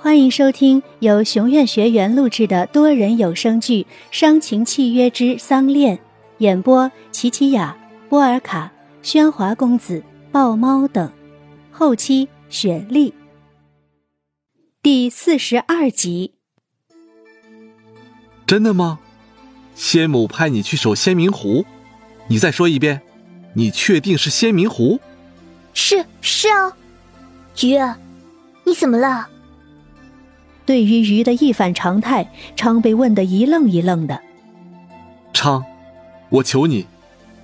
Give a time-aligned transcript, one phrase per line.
[0.00, 5.96] 欢迎收听由熊院学员录制的多人有声剧《伤情契约之丧恋》，
[6.38, 7.76] 演播：琪琪雅、
[8.08, 8.70] 波尔卡、
[9.02, 10.00] 喧哗公子、
[10.30, 11.10] 豹猫等，
[11.72, 13.12] 后期雪莉。
[14.80, 16.34] 第四十二集。
[18.46, 19.00] 真的吗？
[19.74, 21.66] 仙母派你去守仙明湖？
[22.28, 23.02] 你再说一遍，
[23.54, 25.00] 你确定是仙明湖？
[25.74, 26.72] 是是啊，
[27.62, 27.96] 鱼儿，
[28.64, 29.28] 你怎么了？
[30.68, 34.20] 对于鱼的一反常态，昌被问得一愣一愣的。
[35.32, 35.64] 昌，
[36.28, 36.84] 我求你，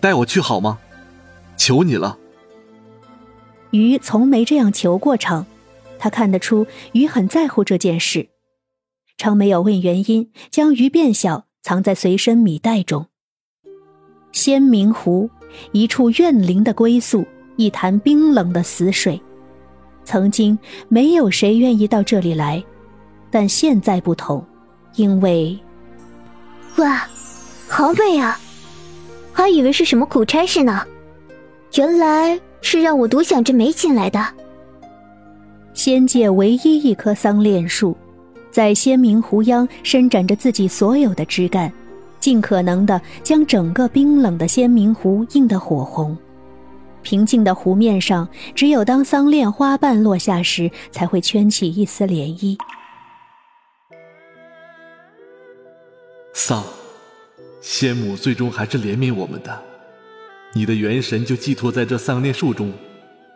[0.00, 0.78] 带我去好吗？
[1.56, 2.18] 求你了。
[3.70, 5.46] 鱼从没这样求过昌，
[5.98, 8.28] 他看得出鱼很在乎这件事。
[9.16, 13.06] 昌没有问原因，将鱼变小，藏在随身米袋中。
[14.32, 15.30] 仙明湖，
[15.72, 19.18] 一处怨灵的归宿，一潭冰冷的死水。
[20.04, 20.58] 曾经
[20.90, 22.62] 没有谁愿意到这里来。
[23.30, 24.44] 但现在不同，
[24.94, 25.58] 因为，
[26.76, 27.06] 哇，
[27.68, 28.38] 好美啊！
[29.32, 30.82] 还以为是什么苦差事呢，
[31.74, 34.24] 原来是让我独享这美景来的。
[35.74, 37.94] 仙界唯一一棵桑恋树，
[38.50, 41.70] 在仙明湖央伸展着自己所有的枝干，
[42.18, 46.16] 尽可能的将整个冰冷的仙明湖映得火红。
[47.02, 52.58] 平静的湖面上，只有当桑恋花瓣落下时，才会圈起一丝涟漪。
[56.48, 56.62] 丧，
[57.60, 59.64] 仙母最终还是怜悯我们的，
[60.52, 62.72] 你的元神就寄托在这桑恋树中，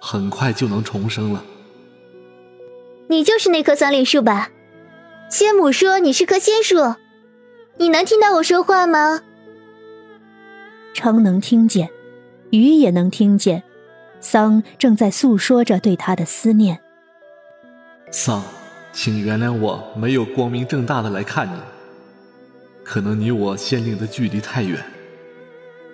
[0.01, 1.43] 很快就能重生了。
[3.09, 4.51] 你就是那棵桑恋树吧？
[5.29, 6.95] 仙母说你是棵仙树，
[7.79, 9.23] 你能听到我说话吗？
[10.95, 11.91] 昌能听见，
[12.51, 13.65] 雨也能听见，
[14.21, 16.79] 桑正在诉说着对他的思念。
[18.13, 18.41] 桑，
[18.93, 21.59] 请原谅我没有光明正大的来看你。
[22.85, 24.83] 可能你我仙灵的距离太远，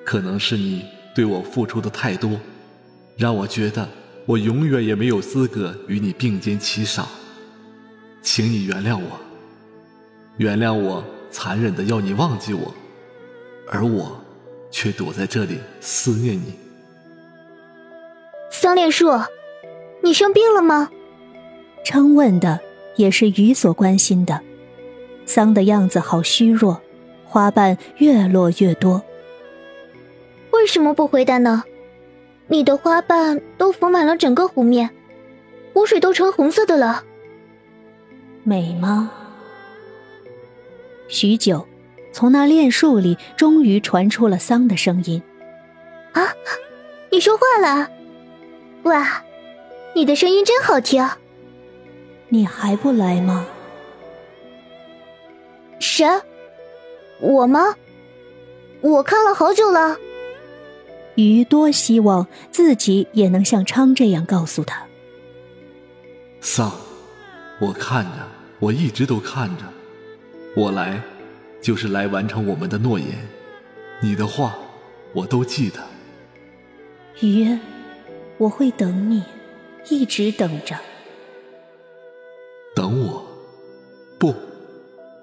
[0.05, 0.85] 可能是你
[1.15, 2.39] 对我付出的太多，
[3.17, 3.89] 让我觉得
[4.25, 7.07] 我永远也没有资格与你并肩齐赏。
[8.23, 9.21] 请你原谅我，
[10.39, 12.75] 原谅我残忍的要你忘记我，
[13.69, 14.21] 而我
[14.71, 16.55] 却躲在这里思念你。
[18.51, 19.11] 桑恋树，
[20.03, 20.91] 你生病了吗？
[21.85, 22.59] 称问的
[22.97, 24.41] 也是鱼所关心的，
[25.27, 26.81] 桑的样子好虚弱。
[27.29, 29.03] 花瓣越落越多。
[30.53, 31.65] 为什么不回答呢？
[32.47, 34.89] 你的花瓣都浮满了整个湖面，
[35.75, 37.05] 湖水都成红色的了。
[38.45, 39.11] 美吗？
[41.09, 41.67] 许久，
[42.13, 45.21] 从那恋树里终于传出了桑的声音
[46.15, 46.23] ：“啊，
[47.11, 47.91] 你说话了！
[48.85, 49.25] 哇，
[49.95, 51.07] 你的声音真好听。
[52.29, 53.45] 你还不来吗？”
[55.87, 56.05] 谁？
[57.21, 57.77] 我吗？
[58.81, 59.97] 我看了好久了。
[61.15, 64.85] 鱼多希望自己也能像昌这样告诉他。
[66.41, 66.73] 桑，
[67.61, 69.63] 我看着，我一直都看着。
[70.57, 71.01] 我来，
[71.63, 73.09] 就是来完成我们的诺言。
[74.03, 74.59] 你的话，
[75.15, 75.81] 我都记得。
[77.21, 77.57] 鱼，
[78.39, 79.23] 我会等你，
[79.89, 80.77] 一直等着。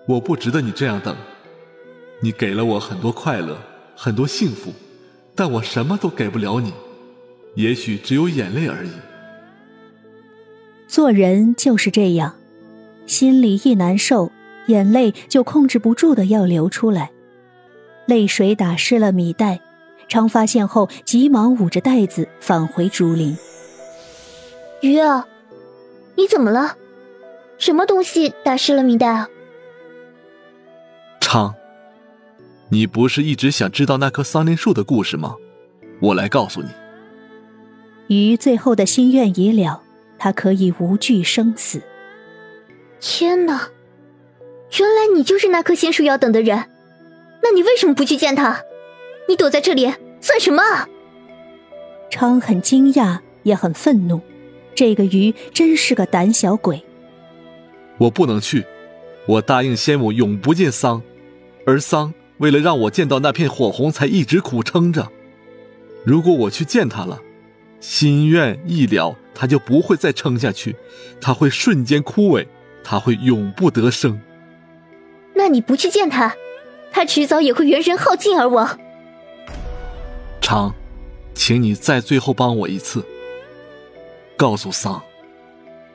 [0.06, 1.16] 我不值得你这样等。
[2.22, 3.58] 你给了我很多快乐，
[3.96, 4.72] 很多幸福，
[5.36, 6.74] 但我什么都给不了你，
[7.56, 8.92] 也许只有眼泪而已。
[10.88, 12.36] 做人就是这样，
[13.06, 14.32] 心里一难受，
[14.68, 17.12] 眼泪就控制不住的要流出来，
[18.06, 19.60] 泪水打湿了米袋。
[20.10, 23.36] 常发现后，急忙捂着袋子返回竹林。
[24.82, 25.24] 鱼儿，
[26.16, 26.78] 你怎么了？
[27.58, 29.28] 什么东西打湿了米袋啊？
[31.34, 31.56] 昌。
[32.70, 35.36] 你不是一直想知道那棵桑林树的故事吗？
[36.00, 36.70] 我来告诉你。
[38.08, 39.82] 鱼最后的心愿已了，
[40.20, 41.82] 他可以无惧生死。
[43.00, 43.70] 天哪，
[44.78, 46.66] 原来你就是那棵仙树要等的人，
[47.42, 48.62] 那你为什么不去见他？
[49.28, 49.92] 你躲在这里
[50.22, 50.62] 算什么？
[52.12, 54.22] 昌很惊讶，也很愤怒，
[54.76, 56.84] 这个鱼真是个胆小鬼。
[57.98, 58.64] 我不能去，
[59.26, 61.02] 我答应仙母永不见桑，
[61.66, 62.14] 而桑。
[62.40, 65.08] 为了让我见到那片火红，才一直苦撑着。
[66.04, 67.22] 如果我去见他了，
[67.80, 70.76] 心愿一了，他就不会再撑下去，
[71.22, 72.46] 他会瞬间枯萎，
[72.84, 74.20] 他会永不得生。
[75.36, 76.36] 那你不去见他，
[76.92, 78.78] 他迟早也会元神耗尽而亡。
[80.42, 80.76] 长，
[81.34, 83.06] 请你再最后帮我一次，
[84.36, 85.02] 告诉桑，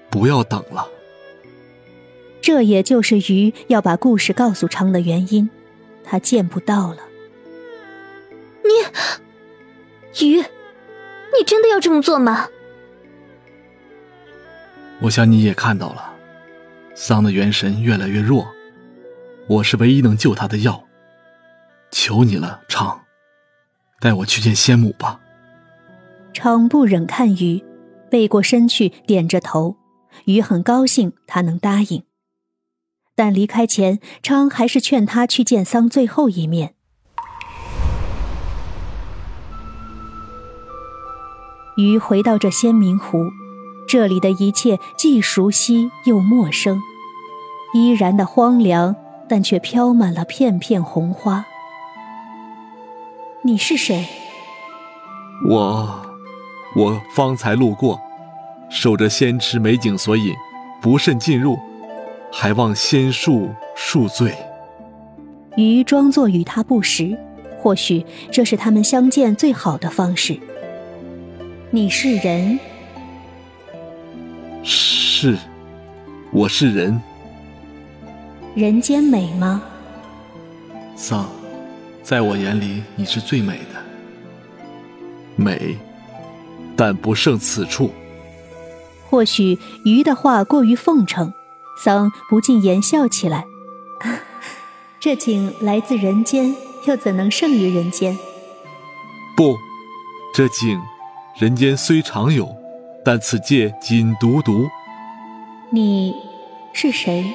[0.09, 0.88] 不要等了。
[2.41, 5.50] 这也就是鱼要把故事告诉昌的原因，
[6.10, 6.99] 他见不到了。
[8.64, 12.49] 你，鱼，你真的要这么做吗？
[15.02, 16.14] 我想你也看到了，
[16.94, 18.49] 桑的元神越来越弱，
[19.46, 20.82] 我是唯一能救他的药。
[21.90, 22.99] 求你了，昌，
[24.00, 25.20] 带我去见仙母吧。
[26.32, 27.62] 昌不忍看鱼，
[28.11, 29.76] 背过身去，点着头。
[30.25, 32.02] 鱼很高兴他能答应，
[33.19, 36.75] 但离开前，昌还是劝他去见桑最后一面。
[41.76, 43.32] 鱼回到这仙明湖，
[43.88, 46.81] 这里的一切既熟悉又陌生，
[47.75, 48.94] 依然的荒凉，
[49.29, 51.44] 但却飘满了片片红花。
[53.43, 54.06] 你是谁？
[55.49, 56.06] 我，
[56.76, 58.00] 我方才路过，
[58.71, 60.32] 受着仙池美景所引，
[60.81, 61.59] 不慎进入，
[62.30, 64.34] 还望仙恕恕罪。
[65.56, 67.19] 鱼装作与他不识，
[67.58, 70.38] 或许这是他们相见最好的方式。
[71.70, 72.58] 你是人？
[74.62, 75.36] 是，
[76.30, 77.00] 我是人。
[78.54, 79.62] 人间美吗？
[80.96, 81.28] 桑，
[82.02, 83.80] 在我眼里你是最美的。
[85.36, 85.76] 美，
[86.76, 87.90] 但不胜此处。
[89.08, 91.32] 或许鱼的话过于奉承，
[91.78, 93.46] 桑不禁言笑起来。
[95.00, 96.54] 这景来自人间，
[96.86, 98.19] 又怎能胜于人间？
[99.36, 99.56] 不，
[100.34, 100.80] 这景。
[101.36, 102.48] 人间虽常有，
[103.04, 104.66] 但此界仅独独。
[105.70, 106.12] 你
[106.72, 107.32] 是谁？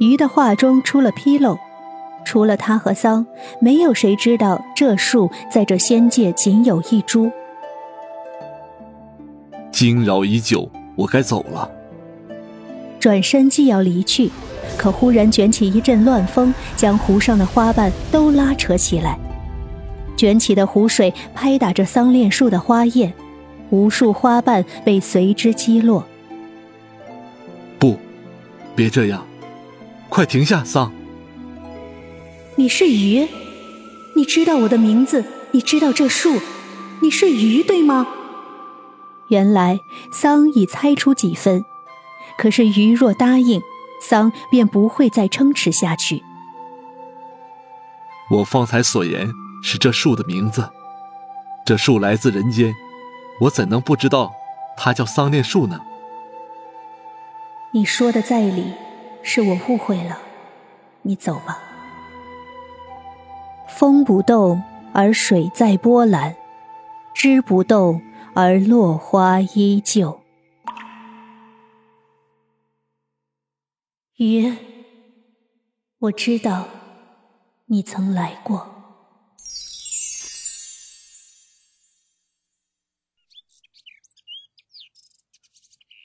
[0.00, 1.58] 鱼的话中出了纰漏，
[2.24, 3.26] 除了他和桑，
[3.60, 7.30] 没有谁知道这树在这仙界仅有一株。
[9.70, 11.70] 惊扰已久，我该走了。
[12.98, 14.30] 转身既要离去，
[14.76, 19.18] 可忽然卷起一阵乱风，将湖上的花瓣都拉扯起来。
[20.16, 23.12] 卷起的湖水拍打着桑恋树的花叶，
[23.70, 26.04] 无数花瓣被随之击落。
[27.78, 27.96] 不，
[28.74, 29.24] 别这样，
[30.08, 30.92] 快停下，桑！
[32.56, 33.28] 你是鱼，
[34.16, 36.40] 你知道我的名字，你知道这树，
[37.00, 38.08] 你是鱼对吗？
[39.28, 39.78] 原来
[40.10, 41.64] 桑已猜出几分，
[42.38, 43.60] 可是鱼若答应，
[44.00, 46.22] 桑便不会再撑持下去。
[48.30, 49.28] 我方才所言。
[49.60, 50.70] 是这树的名字，
[51.66, 52.72] 这树来自人间，
[53.40, 54.32] 我怎能不知道
[54.76, 55.80] 它叫桑念树呢？
[57.72, 58.72] 你说的在理，
[59.24, 60.16] 是我误会了，
[61.02, 61.58] 你走吧。
[63.66, 64.62] 风不动
[64.92, 66.36] 而水在波澜，
[67.12, 68.00] 枝不动
[68.34, 70.20] 而落花依旧。
[74.18, 74.52] 鱼，
[76.00, 76.66] 我知道，
[77.66, 78.66] 你曾来过。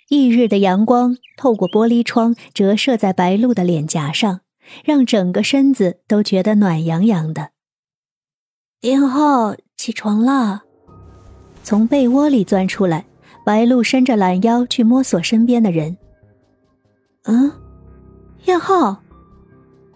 [0.09, 4.41] 翌日的阳光透过玻璃窗折射在白露的脸颊上，
[4.85, 7.49] 让整个身子都觉得暖洋洋的。
[8.81, 10.61] 林浩，起床了，
[11.63, 13.07] 从被窝里钻出来，
[13.43, 15.97] 白露伸着懒腰去摸索身边的人。
[17.23, 17.51] 嗯，
[18.45, 18.97] 燕浩，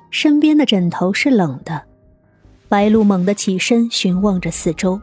[0.09, 1.83] 身边的枕头是冷的。
[2.69, 4.99] 白露猛地起身，寻望着四周，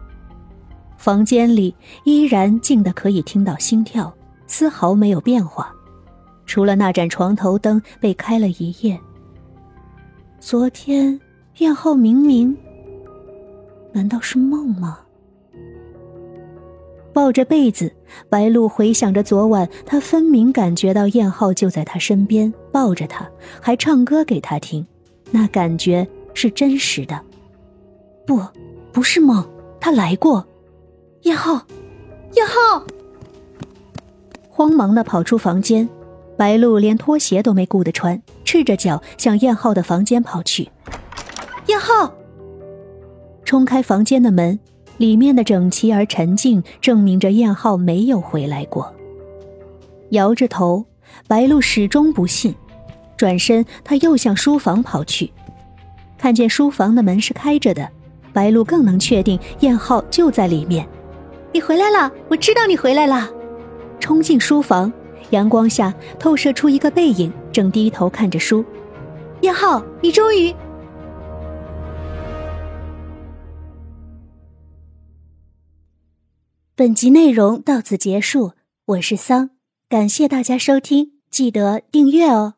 [0.97, 1.75] 房间里
[2.05, 4.13] 依然静得可以听到心跳。
[4.47, 5.75] 丝毫没有变化，
[6.45, 8.99] 除了那盏床头灯被开了一夜。
[10.39, 11.19] 昨天
[11.59, 12.57] 燕浩明明，
[13.93, 14.99] 难道是梦吗？
[17.25, 17.91] 抱着被子，
[18.29, 23.27] 白露回想着昨晚，她分明感觉到燕浩就在她身边，抱着她，
[23.63, 24.87] 还唱歌给她听，
[25.31, 27.19] 那感觉是真实的。
[28.27, 28.43] 不，
[28.93, 29.43] 不是梦，
[29.81, 30.47] 他来过。
[31.23, 31.55] 燕浩，
[32.35, 32.85] 燕浩。
[34.51, 35.89] 慌忙的跑出房间，
[36.37, 40.69] 白露连拖鞋都没顾得穿，赤着脚向燕浩的房间跑去。
[41.69, 42.13] 燕浩
[43.47, 44.61] 冲开房间的门，
[44.97, 48.93] 里面的整齐而沉静，证明着燕浩没有回来过。
[50.11, 50.85] 摇着头，
[51.27, 52.55] 白露始终不信，
[53.17, 55.33] 转身，他又向书房跑去，
[56.17, 57.89] 看见书房的门是开着的，
[58.33, 60.87] 白露更能确定燕浩就在里面。
[61.53, 63.29] 你回来了，我知道你回来了。
[63.99, 64.93] 冲进书房，
[65.31, 68.65] 阳光下透射出一个背影，正低头看着书。
[69.41, 70.55] 燕浩，你终于……
[76.77, 78.55] 本集内容到此结束，
[78.87, 79.51] 我是桑，
[79.89, 81.13] 感谢大家收听。
[81.31, 82.55] 记得订阅哦。